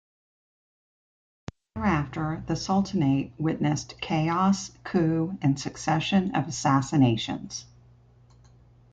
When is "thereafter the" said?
1.75-2.55